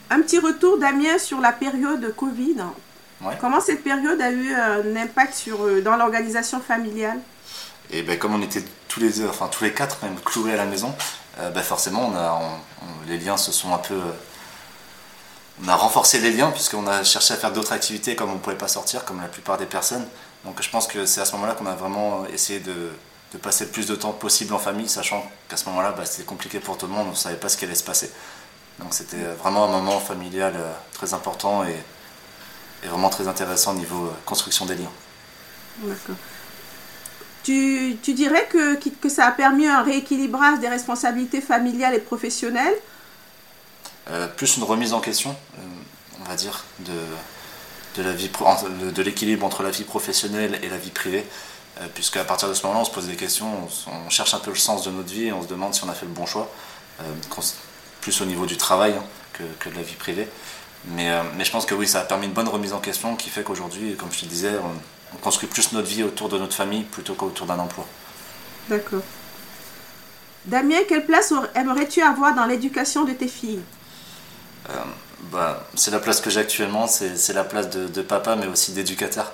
Un 0.10 0.22
petit 0.22 0.40
retour, 0.40 0.78
Damien, 0.78 1.18
sur 1.18 1.40
la 1.40 1.52
période 1.52 2.14
Covid. 2.16 2.58
Comment 3.40 3.62
cette 3.62 3.84
période 3.84 4.20
a 4.20 4.32
eu 4.32 4.54
un 4.54 4.96
impact 4.96 5.36
sur, 5.36 5.82
dans 5.84 5.96
l'organisation 5.96 6.60
familiale? 6.60 7.20
Et 7.92 8.02
ben, 8.04 8.18
comme 8.18 8.34
on 8.34 8.42
était 8.42 8.64
tous 8.88 9.00
les, 9.00 9.24
enfin, 9.26 9.48
tous 9.48 9.64
les 9.64 9.74
quatre 9.74 10.00
même 10.04 10.20
cloués 10.20 10.54
à 10.54 10.58
la 10.58 10.66
maison, 10.66 10.94
euh, 11.40 11.50
ben, 11.52 11.62
forcément, 11.62 12.10
on 12.12 12.16
a, 12.16 12.42
les 13.08 13.18
liens 13.18 13.38
se 13.38 13.52
sont 13.52 13.74
un 13.74 13.78
peu. 13.78 14.00
On 15.64 15.68
a 15.68 15.76
renforcé 15.76 16.20
les 16.20 16.32
liens 16.32 16.52
puisqu'on 16.52 16.88
a 16.88 17.04
cherché 17.04 17.34
à 17.34 17.38
faire 17.38 17.52
d'autres 17.52 17.74
activités 17.74 18.16
comme 18.16 18.32
on 18.32 18.36
ne 18.36 18.40
pouvait 18.40 18.58
pas 18.58 18.68
sortir, 18.68 19.06
comme 19.06 19.22
la 19.22 19.28
plupart 19.28 19.58
des 19.58 19.66
personnes. 19.66 20.06
Donc 20.46 20.62
je 20.62 20.70
pense 20.70 20.88
que 20.88 21.06
c'est 21.06 21.22
à 21.22 21.26
ce 21.26 21.34
moment-là 21.34 21.54
qu'on 21.54 21.68
a 21.68 21.76
vraiment 21.76 22.26
essayé 22.26 22.60
de, 22.60 22.90
passer 23.42 23.66
le 23.66 23.72
plus 23.72 23.88
de 23.88 23.96
temps 23.96 24.12
possible 24.12 24.54
en 24.54 24.60
famille, 24.60 24.90
sachant 24.90 25.30
qu'à 25.48 25.56
ce 25.56 25.66
moment-là, 25.70 25.94
ben, 25.94 26.04
c'était 26.06 26.24
compliqué 26.24 26.60
pour 26.60 26.78
tout 26.78 26.88
le 26.88 26.92
monde, 26.92 27.08
on 27.08 27.12
ne 27.12 27.16
savait 27.16 27.38
pas 27.38 27.48
ce 27.48 27.58
qui 27.58 27.66
allait 27.66 27.76
se 27.76 27.84
passer. 27.84 28.12
Donc 28.80 28.94
c'était 28.94 29.24
vraiment 29.42 29.66
un 29.66 29.72
moment 29.72 30.00
familial 30.00 30.54
euh, 30.56 30.74
très 30.94 31.14
important 31.14 31.64
et, 31.64 31.76
vraiment 32.88 33.10
très 33.10 33.28
intéressant 33.28 33.74
au 33.74 33.78
niveau 33.78 34.08
euh, 34.08 34.14
construction 34.26 34.66
des 34.66 34.76
liens. 34.76 34.92
D'accord. 35.84 36.16
Tu, 37.44 37.96
dirais 38.08 38.48
que, 38.50 39.10
ça 39.10 39.28
a 39.28 39.32
permis 39.32 39.68
un 39.68 39.82
rééquilibrage 39.82 40.60
des 40.60 40.68
responsabilités 40.68 41.42
familiales 41.42 41.94
et 41.96 42.00
professionnelles? 42.00 42.76
Euh, 44.10 44.28
Plus 44.28 44.58
une 44.58 44.64
remise 44.64 44.94
en 44.94 45.00
question, 45.00 45.36
euh, 45.58 45.62
on 46.20 46.24
va 46.24 46.36
dire, 46.36 46.66
de, 46.80 49.02
l'équilibre 49.02 49.46
entre 49.46 49.64
la 49.64 49.70
vie 49.70 49.84
professionnelle 49.84 50.60
et 50.64 50.70
la 50.70 50.78
vie 50.78 50.90
privée. 50.90 51.26
Euh, 51.80 51.88
puisque 51.94 52.18
à 52.18 52.26
partir 52.26 52.50
de 52.50 52.54
ce 52.54 52.64
moment-là, 52.64 52.82
on 52.82 52.86
se 52.86 52.92
pose 52.92 53.08
des 53.08 53.16
questions, 53.16 53.48
on, 53.88 54.10
cherche 54.10 54.34
un 54.34 54.40
peu 54.40 54.52
le 54.52 54.58
sens 54.58 54.84
de 54.84 54.92
notre 54.92 55.12
vie 55.12 55.28
et 55.28 55.34
on 55.34 55.42
se 55.42 55.48
demande 55.48 55.74
si 55.74 55.84
on 55.84 55.90
a 55.90 55.94
fait 55.94 56.06
le 56.06 56.12
bon 56.12 56.26
choix, 56.26 56.52
plus 58.02 58.22
au 58.22 58.26
niveau 58.26 58.46
du 58.46 58.58
travail 58.58 58.94
hein, 58.94 59.04
que, 59.34 59.70
de 59.70 59.76
la 59.76 59.82
vie 59.82 59.96
privée. 59.96 60.28
Mais, 60.86 61.10
je 61.40 61.52
pense 61.52 61.66
que 61.66 61.74
oui, 61.74 61.88
ça 61.88 62.02
a 62.02 62.04
permis 62.04 62.26
une 62.26 62.34
bonne 62.34 62.50
remise 62.50 62.74
en 62.74 62.80
question 62.80 63.16
qui 63.16 63.30
fait 63.30 63.44
qu'aujourd'hui, 63.44 63.96
comme 63.96 64.12
je 64.12 64.20
te 64.20 64.26
disais, 64.26 64.58
on, 64.58 65.16
on 65.16 65.18
construit 65.18 65.48
plus 65.48 65.72
notre 65.72 65.88
vie 65.88 66.04
autour 66.04 66.28
de 66.28 66.38
notre 66.38 66.56
famille 66.56 66.84
plutôt 66.84 67.14
qu'autour 67.14 67.48
d'un 67.48 67.60
emploi. 67.60 67.86
D'accord. 68.68 69.04
Damien, 70.46 70.80
quelle 70.88 71.06
place 71.06 71.34
aimerais-tu 71.56 72.02
avoir 72.02 72.36
dans 72.36 72.46
l'éducation 72.46 73.06
de 73.06 73.14
tes 73.14 73.28
filles? 73.28 73.60
euh, 73.60 73.81
bah, 75.32 75.68
C'est 75.76 75.92
la 75.92 76.00
place 76.00 76.22
que 76.22 76.30
j'ai 76.30 76.40
actuellement, 76.40 76.88
c'est 76.88 77.34
la 77.34 77.44
place 77.44 77.70
de, 77.70 78.02
papa, 78.02 78.36
mais 78.36 78.48
aussi 78.48 78.72
d'éducateur, 78.74 79.32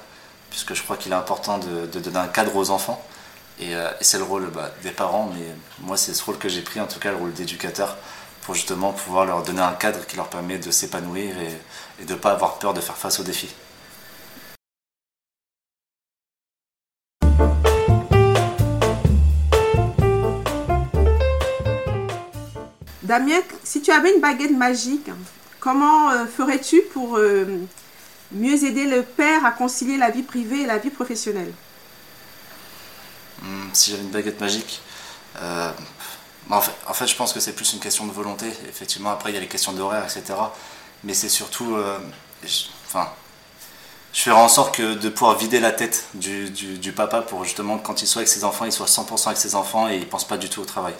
puisque 0.49 0.73
je 0.73 0.83
crois 0.83 0.97
qu'il 0.97 1.11
est 1.11 1.15
important 1.15 1.57
de, 1.57 1.99
donner 1.99 2.19
un 2.19 2.27
cadre 2.27 2.55
aux 2.55 2.69
enfants. 2.69 3.03
Et, 3.59 3.75
euh, 3.75 3.89
c'est 4.01 4.17
le 4.17 4.23
rôle 4.23 4.51
bah, 4.51 4.71
des 4.83 4.91
parents, 4.91 5.31
mais 5.33 5.45
moi 5.79 5.97
c'est 5.97 6.13
ce 6.13 6.23
rôle 6.23 6.37
que 6.37 6.47
j'ai 6.47 6.61
pris, 6.61 6.79
en 6.79 6.85
tout 6.85 6.99
cas 6.99 7.11
le 7.11 7.17
rôle 7.17 7.33
d'éducateur, 7.33 7.97
pour 8.43 8.53
justement 8.53 8.93
pouvoir 8.93 9.25
leur 9.25 9.41
donner 9.43 9.61
un 9.61 9.73
cadre 9.73 10.05
qui 10.05 10.15
leur 10.15 10.29
permet 10.29 10.59
de 10.59 10.69
s'épanouir 10.69 11.35
et, 11.39 12.01
et 12.01 12.05
de 12.05 12.13
ne 12.13 12.19
pas 12.19 12.31
avoir 12.31 12.59
peur 12.59 12.73
de 12.75 12.81
faire 12.81 12.97
face 12.97 13.19
aux 13.19 13.23
défis. 13.23 13.53
Damien, 23.07 23.39
si 23.63 23.81
tu 23.81 23.89
avais 23.91 24.13
une 24.13 24.19
baguette 24.19 24.51
magique, 24.51 25.09
comment 25.61 26.09
euh, 26.09 26.25
ferais-tu 26.25 26.81
pour 26.93 27.17
euh, 27.17 27.45
mieux 28.33 28.65
aider 28.65 28.85
le 28.85 29.01
père 29.01 29.45
à 29.45 29.51
concilier 29.51 29.97
la 29.97 30.09
vie 30.09 30.23
privée 30.23 30.63
et 30.63 30.65
la 30.65 30.77
vie 30.77 30.89
professionnelle? 30.89 31.53
Hmm, 33.41 33.69
Si 33.71 33.91
j'avais 33.91 34.03
une 34.03 34.09
baguette 34.09 34.41
magique, 34.41 34.81
euh, 35.41 35.71
en, 36.49 36.59
fait, 36.59 37.07
je 37.07 37.15
pense 37.15 37.31
que 37.31 37.39
c'est 37.39 37.53
plus 37.53 37.71
une 37.71 37.79
question 37.79 38.05
de 38.05 38.11
volonté. 38.11 38.47
Effectivement, 38.67 39.11
après, 39.11 39.31
il 39.31 39.35
y 39.35 39.37
a 39.37 39.41
les 39.41 39.47
questions 39.47 39.71
d'horaire, 39.71 40.03
etc. 40.03 40.37
Mais 41.05 41.13
c'est 41.13 41.29
surtout. 41.29 41.77
je, 42.43 42.63
enfin, 42.87 43.09
je 44.11 44.21
ferai 44.21 44.35
en 44.35 44.49
sorte 44.49 44.75
que 44.75 44.95
de 44.95 45.09
pouvoir 45.09 45.37
vider 45.37 45.59
la 45.61 45.71
tête 45.71 46.07
du, 46.13 46.91
papa 46.91 47.21
pour 47.21 47.45
justement, 47.45 47.77
quand 47.77 48.01
il 48.01 48.07
soit 48.07 48.21
avec 48.21 48.29
ses 48.29 48.43
enfants, 48.43 48.65
il 48.65 48.71
soit 48.71 48.87
100% 48.87 49.27
avec 49.27 49.37
ses 49.37 49.55
enfants 49.55 49.87
et 49.87 49.95
il 49.95 50.01
ne 50.01 50.05
pense 50.05 50.25
pas 50.25 50.37
du 50.37 50.49
tout 50.49 50.61
au 50.61 50.65
travail. 50.65 50.95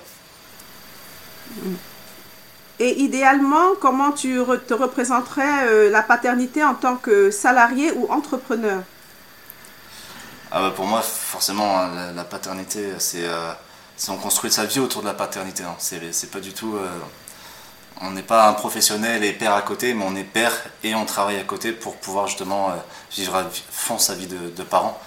Hmm. 1.51 1.75
Et 2.79 2.99
idéalement, 3.01 3.75
comment 3.81 4.11
tu 4.11 4.39
te 4.67 4.73
représenterais 4.73 5.67
euh, 5.67 5.89
la 5.89 6.03
paternité 6.03 6.63
en 6.63 6.75
tant 6.75 6.95
que 6.95 7.31
salarié 7.31 7.91
ou 7.91 8.11
entrepreneur? 8.11 8.83
Ah 10.51 10.61
bah, 10.61 10.73
Pour 10.75 10.85
moi, 10.85 11.01
forcément, 11.01 11.79
hein, 11.79 12.13
la, 12.15 12.23
paternité, 12.23 12.91
euh, 13.15 13.53
c'est 13.95 14.09
on 14.11 14.17
construit 14.17 14.51
sa 14.51 14.65
vie 14.65 14.79
autour 14.79 15.01
de 15.01 15.07
la 15.07 15.15
paternité. 15.15 15.63
Hein. 15.63 15.75
C'est 15.79 16.29
pas 16.29 16.39
du 16.39 16.53
tout. 16.53 16.75
Euh, 16.75 16.87
on 17.99 18.11
n'est 18.11 18.21
pas 18.21 18.47
un 18.47 18.53
professionnel 18.53 19.23
et 19.23 19.33
père 19.33 19.53
à 19.53 19.63
côté, 19.63 19.95
mais 19.95 20.05
on 20.07 20.15
est 20.15 20.23
père 20.23 20.53
et 20.83 20.93
on 20.93 21.05
travaille 21.05 21.39
à 21.39 21.43
côté 21.43 21.71
pour 21.71 21.95
pouvoir 21.95 22.27
justement 22.27 22.71
vivre 23.11 23.35
à 23.35 23.43
fond 23.71 23.97
sa 23.97 24.13
vie 24.13 24.27
de, 24.27 24.51
de 24.55 24.63
parent. 24.63 25.01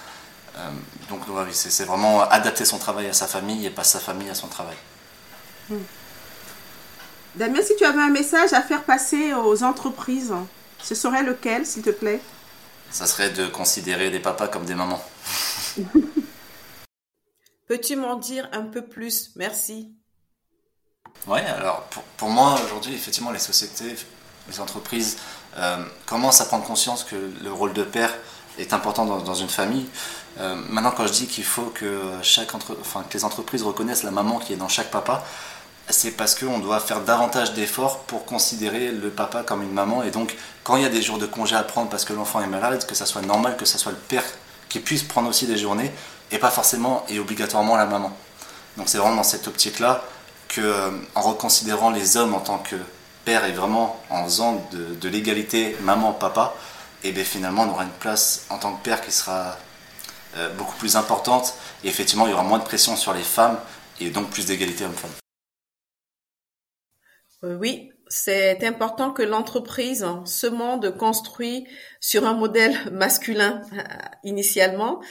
donc 1.07 1.21
c'est 1.53 1.85
vraiment 1.85 2.21
adapter 2.29 2.65
son 2.65 2.79
travail 2.79 3.07
à 3.07 3.13
sa 3.13 3.27
famille 3.27 3.65
et 3.65 3.69
pas 3.69 3.85
sa 3.85 4.01
famille 4.01 4.29
à 4.29 4.35
son 4.35 4.47
travail. 4.47 4.75
Hmm. 5.69 5.77
Damien, 7.35 7.61
si 7.61 7.75
tu 7.77 7.85
avais 7.85 8.01
un 8.01 8.09
message 8.09 8.51
à 8.53 8.61
faire 8.61 8.83
passer 8.83 9.33
aux 9.33 9.63
entreprises, 9.63 10.33
ce 10.83 10.95
serait 10.95 11.23
lequel, 11.23 11.65
s'il 11.65 11.81
te 11.81 11.89
plaît? 11.89 12.19
Ça 12.89 13.05
serait 13.07 13.29
de 13.29 13.47
considérer 13.47 14.09
les 14.09 14.19
papas 14.19 14.49
comme 14.49 14.65
des 14.65 14.75
mamans. 14.75 15.01
Peux-tu 17.67 17.95
m'en 17.95 18.15
dire 18.15 18.49
un 18.51 18.63
peu 18.63 18.81
plus? 18.81 19.31
Merci. 19.37 19.93
Oui, 21.25 21.39
alors 21.39 21.87
pour, 22.17 22.29
moi 22.29 22.59
aujourd'hui, 22.65 22.93
effectivement, 22.93 23.31
les 23.31 23.39
sociétés, 23.39 23.95
les 24.49 24.59
entreprises 24.59 25.17
euh, 25.57 25.85
commencent 26.05 26.41
à 26.41 26.45
prendre 26.45 26.65
conscience 26.65 27.05
que 27.05 27.15
le 27.41 27.51
rôle 27.51 27.71
de 27.71 27.83
père 27.83 28.13
est 28.57 28.73
important 28.73 29.05
dans, 29.05 29.33
une 29.33 29.47
famille. 29.47 29.87
Euh, 30.39 30.55
maintenant, 30.69 30.91
quand 30.91 31.07
je 31.07 31.13
dis 31.13 31.27
qu'il 31.27 31.45
faut 31.45 31.71
que, 31.73 32.11
chaque 32.23 32.53
enfin, 32.53 33.05
que 33.09 33.13
les 33.13 33.23
entreprises 33.23 33.63
reconnaissent 33.63 34.03
la 34.03 34.11
maman 34.11 34.39
qui 34.39 34.51
est 34.51 34.57
dans 34.57 34.67
chaque 34.67 34.91
papa, 34.91 35.23
c'est 35.89 36.11
parce 36.11 36.35
qu'on 36.35 36.59
doit 36.59 36.79
faire 36.79 37.01
davantage 37.01 37.53
d'efforts 37.53 37.99
pour 38.03 38.25
considérer 38.25 38.91
le 38.91 39.09
papa 39.09 39.43
comme 39.43 39.61
une 39.61 39.73
maman. 39.73 40.03
Et 40.03 40.11
donc, 40.11 40.35
quand 40.63 40.75
il 40.77 40.83
y 40.83 40.85
a 40.85 40.89
des 40.89 41.01
jours 41.01 41.17
de 41.17 41.25
congé 41.25 41.55
à 41.55 41.63
prendre 41.63 41.89
parce 41.89 42.05
que 42.05 42.13
l'enfant 42.13 42.41
est 42.41 42.47
malade, 42.47 42.85
que 42.85 42.95
ça 42.95 43.05
soit 43.05 43.21
normal 43.21 43.57
que 43.57 43.65
ça 43.65 43.77
soit 43.77 43.91
le 43.91 43.97
père 43.97 44.23
qui 44.69 44.79
puisse 44.79 45.03
prendre 45.03 45.29
aussi 45.29 45.47
des 45.47 45.57
journées, 45.57 45.91
et 46.31 46.37
pas 46.37 46.49
forcément 46.49 47.05
et 47.09 47.19
obligatoirement 47.19 47.75
la 47.75 47.85
maman. 47.85 48.15
Donc 48.77 48.87
c'est 48.87 48.97
vraiment 48.97 49.17
dans 49.17 49.23
cette 49.23 49.47
optique-là 49.47 50.01
que, 50.47 50.61
euh, 50.61 50.91
en 51.15 51.21
reconsidérant 51.21 51.91
les 51.91 52.17
hommes 52.17 52.33
en 52.33 52.39
tant 52.39 52.57
que 52.57 52.77
père 53.25 53.45
et 53.45 53.51
vraiment 53.51 54.01
en 54.09 54.23
faisant 54.23 54.65
de, 54.71 55.09
l'égalité 55.09 55.75
maman-papa, 55.81 56.53
et 57.03 57.09
eh 57.09 57.11
bien 57.11 57.23
finalement 57.23 57.63
on 57.63 57.69
aura 57.69 57.83
une 57.83 57.89
place 57.89 58.45
en 58.49 58.57
tant 58.57 58.73
que 58.73 58.83
père 58.83 59.01
qui 59.01 59.11
sera 59.11 59.57
euh, 60.37 60.49
beaucoup 60.55 60.75
plus 60.77 60.95
importante. 60.95 61.53
Et 61.83 61.89
effectivement, 61.89 62.27
il 62.27 62.31
y 62.31 62.33
aura 62.33 62.43
moins 62.43 62.59
de 62.59 62.63
pression 62.63 62.95
sur 62.95 63.13
les 63.13 63.23
femmes 63.23 63.57
et 63.99 64.09
donc 64.09 64.29
plus 64.29 64.45
d'égalité 64.45 64.85
homme-femme. 64.85 65.20
Euh, 67.43 67.57
oui, 67.57 67.91
c'est 68.07 68.63
important 68.65 69.11
que 69.11 69.23
l'entreprise, 69.23 70.05
ce 70.25 70.47
monde 70.47 70.95
construit 70.95 71.67
sur 71.99 72.25
un 72.27 72.33
modèle 72.33 72.75
masculin 72.91 73.61
initialement, 74.23 75.01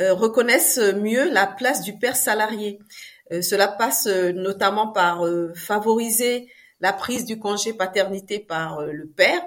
euh, 0.00 0.12
reconnaisse 0.12 0.78
mieux 0.78 1.30
la 1.30 1.46
place 1.46 1.82
du 1.82 1.96
père 1.96 2.16
salarié. 2.16 2.80
Euh, 3.32 3.40
cela 3.40 3.68
passe 3.68 4.06
notamment 4.06 4.88
par 4.88 5.24
favoriser 5.54 6.48
la 6.80 6.92
prise 6.92 7.24
du 7.24 7.38
congé 7.38 7.72
paternité 7.72 8.38
par 8.38 8.82
le 8.82 9.06
père. 9.06 9.42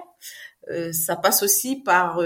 ça 0.92 1.16
passe 1.16 1.42
aussi 1.42 1.76
par 1.82 2.20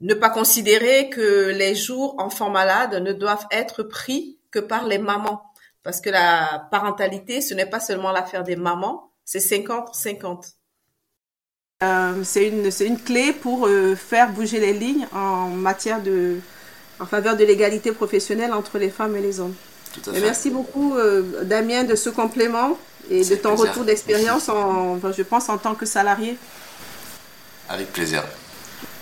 ne 0.00 0.14
pas 0.14 0.30
considérer 0.30 1.10
que 1.10 1.50
les 1.50 1.74
jours 1.74 2.14
enfants 2.18 2.50
malades 2.50 2.94
ne 2.94 3.12
doivent 3.12 3.46
être 3.50 3.82
pris 3.82 4.38
que 4.50 4.58
par 4.58 4.86
les 4.86 4.98
mamans. 4.98 5.42
Parce 5.82 6.00
que 6.00 6.10
la 6.10 6.68
parentalité, 6.70 7.40
ce 7.40 7.54
n'est 7.54 7.66
pas 7.68 7.80
seulement 7.80 8.12
l'affaire 8.12 8.44
des 8.44 8.56
mamans, 8.56 9.07
c'est 9.28 9.40
50-50. 9.40 10.54
Euh, 11.82 12.24
c'est 12.24 12.48
une, 12.48 12.70
une 12.80 12.98
clé 12.98 13.34
pour 13.34 13.66
euh, 13.66 13.94
faire 13.94 14.30
bouger 14.30 14.58
les 14.58 14.72
lignes 14.72 15.06
en 15.14 15.48
matière 15.48 16.02
de, 16.02 16.38
en 16.98 17.04
faveur 17.04 17.36
de 17.36 17.44
l'égalité 17.44 17.92
professionnelle 17.92 18.54
entre 18.54 18.78
les 18.78 18.88
femmes 18.88 19.14
et 19.16 19.20
les 19.20 19.38
hommes. 19.38 19.54
Tout 19.92 20.10
à 20.10 20.14
fait. 20.14 20.20
merci 20.22 20.48
beaucoup, 20.48 20.96
euh, 20.96 21.44
Damien, 21.44 21.84
de 21.84 21.94
ce 21.94 22.08
complément 22.08 22.78
et 23.10 23.22
de 23.22 23.34
ton 23.34 23.54
retour 23.54 23.84
d'expérience, 23.84 24.48
en, 24.48 24.98
je 25.12 25.22
pense, 25.22 25.50
en 25.50 25.58
tant 25.58 25.74
que 25.74 25.84
salarié. 25.84 26.38
Avec 27.68 27.92
plaisir. 27.92 28.24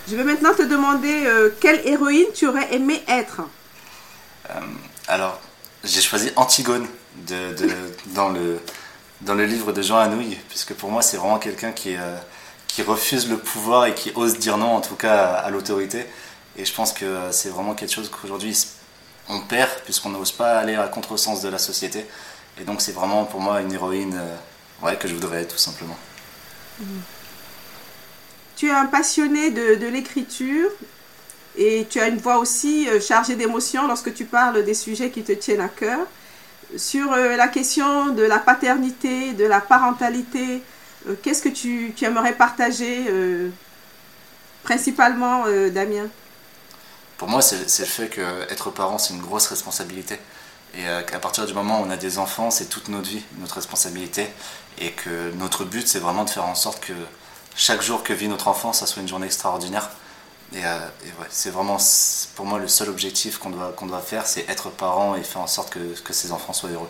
Je 0.09 0.15
vais 0.17 0.25
maintenant 0.25 0.53
te 0.53 0.61
demander 0.61 1.25
quelle 1.61 1.85
héroïne 1.87 2.27
tu 2.33 2.47
aurais 2.47 2.73
aimé 2.73 3.01
être? 3.07 3.41
alors, 5.07 5.41
j'ai 5.83 6.01
choisi 6.01 6.31
Antigone 6.37 6.87
de, 7.27 7.53
de 7.53 7.69
dans 8.07 8.29
le 8.29 8.59
dans 9.21 9.35
le 9.35 9.45
livre 9.45 9.71
de 9.71 9.81
Jean 9.81 9.97
Anouilh, 9.97 10.37
puisque 10.49 10.73
pour 10.73 10.91
moi 10.91 11.01
c'est 11.01 11.17
vraiment 11.17 11.39
quelqu'un 11.39 11.71
qui, 11.71 11.95
euh, 11.95 12.17
qui 12.67 12.81
refuse 12.83 13.29
le 13.29 13.37
pouvoir 13.37 13.85
et 13.85 13.93
qui 13.93 14.11
ose 14.15 14.37
dire 14.37 14.57
non, 14.57 14.75
en 14.75 14.81
tout 14.81 14.95
cas 14.95 15.25
à, 15.25 15.49
l'autorité. 15.49 16.05
Et 16.55 16.65
je 16.65 16.73
pense 16.73 16.93
que 16.93 17.05
euh, 17.05 17.31
c'est 17.31 17.49
vraiment 17.49 17.73
quelque 17.73 17.93
chose 17.93 18.09
qu'aujourd'hui 18.09 18.55
on 19.29 19.41
perd, 19.41 19.71
puisqu'on 19.83 20.09
n'ose 20.09 20.31
pas 20.31 20.59
aller 20.59 20.75
à 20.75 20.87
contresens 20.87 21.41
de 21.41 21.49
la 21.49 21.57
société. 21.57 22.05
Et 22.59 22.63
donc 22.63 22.81
c'est 22.81 22.91
vraiment 22.91 23.25
pour 23.25 23.41
moi 23.41 23.61
une 23.61 23.73
héroïne 23.73 24.17
euh, 24.17 24.85
ouais, 24.85 24.95
que 24.97 25.07
je 25.07 25.13
voudrais 25.13 25.41
être 25.41 25.53
tout 25.53 25.61
simplement. 25.61 25.97
Tu 28.55 28.67
es 28.67 28.71
un 28.71 28.85
passionné 28.85 29.51
de, 29.51 29.75
de 29.75 29.87
l'écriture 29.87 30.69
et 31.55 31.87
tu 31.89 31.99
as 31.99 32.07
une 32.07 32.17
voix 32.17 32.37
aussi 32.37 32.87
chargée 33.01 33.35
d'émotions 33.35 33.87
lorsque 33.87 34.13
tu 34.13 34.25
parles 34.25 34.63
des 34.63 34.75
sujets 34.75 35.09
qui 35.09 35.23
te 35.23 35.31
tiennent 35.31 35.61
à 35.61 35.69
cœur 35.69 35.99
sur 36.75 37.13
euh, 37.13 37.35
la 37.35 37.47
question 37.47 38.07
de 38.07 38.23
la 38.23 38.39
paternité, 38.39 39.33
de 39.33 39.45
la 39.45 39.61
parentalité, 39.61 40.61
euh, 41.07 41.15
qu'est-ce 41.21 41.41
que 41.41 41.49
tu, 41.49 41.93
aimerais 42.01 42.33
partager 42.33 43.05
euh, 43.09 43.49
principalement, 44.63 45.45
Damien? 45.71 46.07
Pour 47.17 47.29
moi, 47.29 47.41
c'est 47.41 47.79
le 47.79 47.85
fait 47.85 48.09
qu'être 48.09 48.69
parent, 48.69 48.97
c'est 48.97 49.13
une 49.13 49.21
grosse 49.21 49.47
responsabilité. 49.47 50.19
Et 50.75 50.83
qu'à 51.09 51.17
partir 51.17 51.45
du 51.45 51.53
moment 51.53 51.81
où 51.81 51.85
on 51.85 51.89
a 51.89 51.95
des 51.95 52.19
enfants, 52.19 52.51
c'est 52.51 52.65
toute 52.65 52.89
notre 52.89 53.07
vie, 53.07 53.23
notre 53.39 53.55
responsabilité. 53.55 54.27
Et 54.77 54.91
que 54.91 55.31
notre 55.37 55.63
but, 55.63 55.87
c'est 55.87 55.99
vraiment 55.99 56.25
de 56.25 56.29
faire 56.29 56.45
en 56.45 56.53
sorte 56.53 56.85
que 56.85 56.93
chaque 57.55 57.81
jour 57.81 58.03
que 58.03 58.13
vit 58.13 58.27
notre 58.27 58.49
enfant, 58.49 58.73
ça 58.73 58.85
soit 58.85 59.01
une 59.01 59.07
journée 59.07 59.25
extraordinaire. 59.25 59.89
Et, 60.53 60.65
euh, 60.65 60.79
c'est 61.29 61.49
vraiment 61.49 61.77
pour 62.35 62.45
moi 62.45 62.59
le 62.59 62.67
seul 62.67 62.89
objectif 62.89 63.37
qu'on 63.37 63.49
doit, 63.49 63.73
qu'on 63.73 63.85
doit 63.85 64.01
faire, 64.01 64.25
c'est 64.25 64.47
être 64.49 64.69
parent 64.69 65.15
et 65.15 65.23
faire 65.23 65.41
en 65.41 65.47
sorte 65.47 65.71
que, 65.71 65.99
que 65.99 66.13
ses 66.13 66.31
enfants 66.31 66.53
soient 66.53 66.69
heureux. 66.69 66.89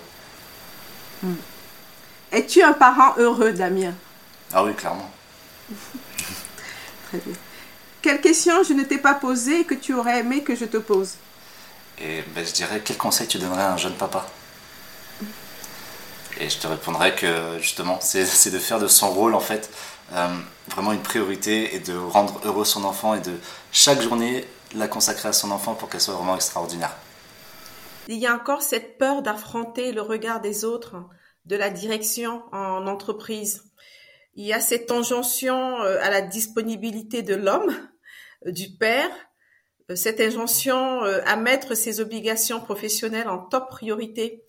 Hmm. 1.24 1.36
Es-tu 2.32 2.62
un 2.62 2.74
parent 2.74 3.16
heureux, 3.18 3.52
Damien? 3.54 3.94
Ah 4.54 4.64
oui, 4.64 4.74
clairement. 4.76 5.10
Très 7.10 7.18
bien. 7.18 7.36
Quelle 8.02 8.22
question 8.22 8.64
je 8.64 8.74
ne 8.74 8.84
t'ai 8.84 9.00
pas 9.00 9.16
posée 9.16 9.62
et 9.62 9.64
que 9.66 9.74
tu 9.74 9.94
aurais 9.94 10.20
aimé 10.20 10.44
que 10.44 10.56
je 10.56 10.66
te 10.66 10.78
pose? 10.78 11.16
Et 12.00 12.24
ben, 12.36 12.46
je 12.46 12.52
dirais, 12.52 12.82
quel 12.86 12.98
conseil 12.98 13.28
tu 13.28 13.40
donnerais 13.40 13.64
à 13.64 13.74
un 13.74 13.78
jeune 13.78 13.96
papa? 13.96 14.28
Et 16.40 16.50
je 16.50 16.60
te 16.60 16.68
répondrais 16.68 17.16
que 17.16 17.58
justement, 17.60 18.00
c'est 18.02 18.52
de 18.52 18.60
faire 18.60 18.80
de 18.80 18.88
son 18.88 19.10
rôle 19.12 19.34
en 19.34 19.40
fait 19.40 19.70
euh, 20.14 20.28
vraiment 20.70 20.94
une 20.94 21.02
priorité 21.02 21.76
et 21.76 21.80
de 21.80 21.96
rendre 21.96 22.40
heureux 22.46 22.66
son 22.66 22.84
enfant 22.84 23.14
et 23.14 23.20
de 23.20 23.34
chaque 23.72 24.02
journée 24.02 24.46
la 24.76 24.88
consacrer 24.88 25.30
à 25.30 25.34
son 25.34 25.52
enfant 25.52 25.76
pour 25.76 25.90
qu'elle 25.90 26.02
soit 26.02 26.14
vraiment 26.14 26.36
extraordinaire. 26.36 26.96
Il 28.08 28.18
y 28.18 28.28
a 28.28 28.34
encore 28.34 28.62
cette 28.62 28.98
peur 28.98 29.22
d'affronter 29.22 29.92
le 29.92 30.02
regard 30.02 30.40
des 30.40 30.64
autres, 30.64 30.96
de 31.46 31.56
la 31.56 31.70
direction 31.70 32.44
en 32.52 32.88
entreprise. 32.88 33.64
Il 34.36 34.46
y 34.46 34.54
a 34.54 34.60
cette 34.60 34.92
injonction 34.92 35.82
euh, 35.82 36.00
à 36.02 36.10
la 36.10 36.22
disponibilité 36.22 37.22
de 37.22 37.36
l'homme, 37.36 37.76
euh, 38.46 38.52
du 38.52 38.70
père, 38.78 39.10
cette 39.96 40.20
injonction 40.20 41.00
à 41.02 41.38
mettre 41.38 41.74
ses 41.74 42.02
obligations 42.02 42.60
professionnelles 42.60 43.30
en 43.30 43.38
top 43.38 43.70
priorité. 43.70 44.44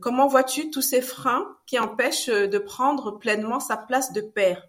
Comment 0.00 0.28
vois-tu 0.28 0.70
tous 0.70 0.82
ces 0.82 1.02
freins 1.02 1.44
qui 1.66 1.78
empêchent 1.78 2.28
de 2.28 2.58
prendre 2.58 3.18
pleinement 3.18 3.60
sa 3.60 3.76
place 3.76 4.12
de 4.12 4.20
père? 4.20 4.62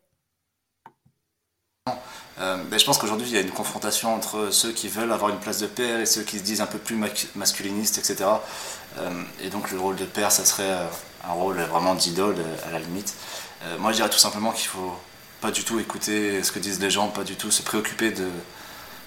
Euh, 2.39 2.58
ben, 2.70 2.79
je 2.79 2.86
pense 2.86 2.98
qu'aujourd'hui 2.98 3.27
il 3.27 3.34
y 3.34 3.38
a 3.38 3.41
une 3.41 3.51
confrontation 3.51 4.13
entre 4.13 4.50
ceux 4.51 4.72
qui 4.72 4.88
veulent 4.88 5.12
avoir 5.12 5.29
une 5.29 5.39
place 5.39 5.60
de 5.60 5.67
père 5.67 6.00
et 6.00 6.05
ceux 6.05 6.24
qui 6.24 6.39
se 6.39 6.43
disent 6.43 6.62
un 6.62 6.65
peu 6.65 6.79
plus 6.79 6.98
masculinistes, 7.36 8.00
etc. 8.00 8.29
Euh, 8.98 9.10
et 9.41 9.50
donc 9.50 9.72
le 9.72 9.79
rôle 9.79 9.96
de 9.96 10.05
père, 10.05 10.32
ça 10.32 10.43
serait 10.43 10.72
euh, 10.72 10.88
un 11.27 11.34
rôle 11.34 11.62
vraiment 11.62 11.93
d'idole 11.93 12.38
à 12.67 12.72
la 12.72 12.79
limite. 12.79 13.13
moi 13.79 13.91
je 13.91 13.98
dirais 13.98 14.10
tout 14.10 14.17
simplement 14.17 14.51
qu'il 14.51 14.67
faut 14.67 14.93
pas 15.41 15.51
du 15.51 15.63
tout 15.63 15.79
écouter 15.79 16.43
ce 16.43 16.51
que 16.51 16.60
disent 16.60 16.82
les 16.82 16.89
gens, 16.89 17.08
pas 17.10 17.24
du 17.24 17.36
tout 17.36 17.51
se 17.51 17.62
préoccuper 17.62 18.12
de, 18.12 18.27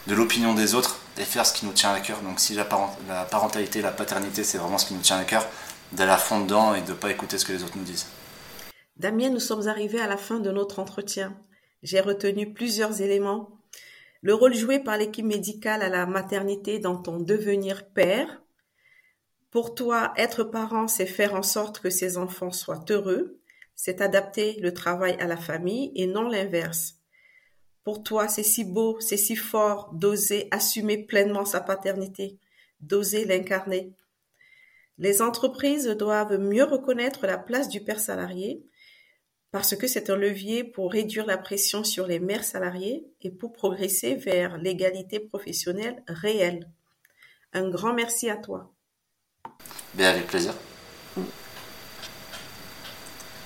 de 0.06 0.14
l'opinion 0.14 0.54
des 0.54 0.74
autres 0.74 0.98
et 1.18 1.24
faire 1.24 1.44
ce 1.44 1.52
qui 1.52 1.66
nous 1.66 1.72
tient 1.72 1.92
à 1.92 2.00
cœur. 2.00 2.20
Donc 2.20 2.40
si 2.40 2.54
la, 2.54 2.66
la 3.08 3.24
parentalité, 3.24 3.82
la 3.82 3.90
paternité, 3.90 4.44
c'est 4.44 4.58
vraiment 4.58 4.78
ce 4.78 4.86
qui 4.86 4.94
nous 4.94 5.00
tient 5.00 5.18
à 5.18 5.24
cœur, 5.24 5.46
d'aller 5.92 6.12
à 6.12 6.18
fond 6.18 6.40
dedans 6.40 6.74
et 6.74 6.82
de 6.82 6.90
ne 6.90 6.96
pas 6.96 7.10
écouter 7.10 7.38
ce 7.38 7.44
que 7.44 7.52
les 7.52 7.62
autres 7.62 7.76
nous 7.76 7.84
disent. 7.84 8.06
Damien, 8.96 9.30
nous 9.30 9.40
sommes 9.40 9.68
arrivés 9.68 10.00
à 10.00 10.06
la 10.06 10.16
fin 10.16 10.40
de 10.40 10.50
notre 10.50 10.78
entretien 10.78 11.36
j'ai 11.86 12.00
retenu 12.00 12.52
plusieurs 12.52 13.00
éléments. 13.00 13.60
Le 14.20 14.34
rôle 14.34 14.54
joué 14.54 14.80
par 14.80 14.96
l'équipe 14.96 15.24
médicale 15.24 15.82
à 15.82 15.88
la 15.88 16.04
maternité 16.06 16.78
dans 16.78 16.96
ton 16.96 17.20
devenir 17.20 17.88
père. 17.90 18.42
Pour 19.50 19.74
toi, 19.74 20.12
être 20.16 20.42
parent, 20.42 20.88
c'est 20.88 21.06
faire 21.06 21.34
en 21.34 21.42
sorte 21.42 21.78
que 21.80 21.90
ses 21.90 22.18
enfants 22.18 22.50
soient 22.50 22.84
heureux, 22.90 23.38
c'est 23.74 24.00
adapter 24.00 24.58
le 24.60 24.74
travail 24.74 25.16
à 25.20 25.26
la 25.26 25.36
famille 25.36 25.92
et 25.94 26.06
non 26.06 26.28
l'inverse. 26.28 26.96
Pour 27.84 28.02
toi, 28.02 28.26
c'est 28.26 28.42
si 28.42 28.64
beau, 28.64 28.98
c'est 28.98 29.16
si 29.16 29.36
fort 29.36 29.90
d'oser 29.92 30.48
assumer 30.50 30.98
pleinement 30.98 31.44
sa 31.44 31.60
paternité, 31.60 32.38
d'oser 32.80 33.24
l'incarner. 33.24 33.92
Les 34.98 35.20
entreprises 35.20 35.88
doivent 35.88 36.38
mieux 36.38 36.64
reconnaître 36.64 37.26
la 37.26 37.38
place 37.38 37.68
du 37.68 37.82
père 37.82 38.00
salarié 38.00 38.64
parce 39.50 39.76
que 39.76 39.86
c'est 39.86 40.10
un 40.10 40.16
levier 40.16 40.64
pour 40.64 40.92
réduire 40.92 41.26
la 41.26 41.38
pression 41.38 41.84
sur 41.84 42.06
les 42.06 42.18
mères 42.18 42.44
salariées 42.44 43.06
et 43.22 43.30
pour 43.30 43.52
progresser 43.52 44.14
vers 44.14 44.58
l'égalité 44.58 45.20
professionnelle 45.20 46.02
réelle. 46.08 46.68
Un 47.52 47.68
grand 47.70 47.94
merci 47.94 48.28
à 48.28 48.36
toi. 48.36 48.72
Bien, 49.94 50.10
avec 50.10 50.26
plaisir. 50.26 50.52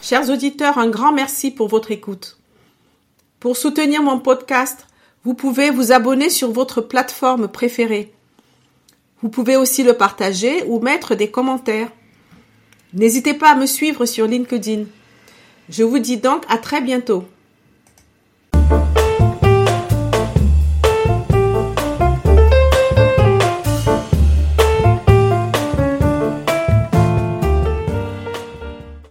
Chers 0.03 0.31
auditeurs, 0.31 0.79
un 0.79 0.89
grand 0.89 1.13
merci 1.13 1.51
pour 1.51 1.69
votre 1.69 1.91
écoute. 1.91 2.39
Pour 3.39 3.57
soutenir 3.57 4.03
mon 4.03 4.19
podcast, 4.19 4.87
vous 5.23 5.35
pouvez 5.35 5.71
vous 5.71 5.93
abonner 5.93 6.31
sur 6.31 6.51
votre 6.51 6.81
plateforme 6.81 7.49
préférée. 7.49 8.13
Vous 9.23 9.29
pouvez 9.29 9.57
aussi 9.57 9.83
le 9.83 9.95
partager 9.95 10.65
ou 10.67 10.81
mettre 10.81 11.15
des 11.15 11.31
commentaires. 11.31 11.91
N'hésitez 12.95 13.35
pas 13.35 13.51
à 13.51 13.57
me 13.57 13.67
suivre 13.67 14.07
sur 14.07 14.27
LinkedIn. 14.27 14.85
Je 15.69 15.83
vous 15.83 15.99
dis 15.99 16.17
donc 16.17 16.45
à 16.49 16.59
très 16.59 16.81
bientôt. 16.81 17.25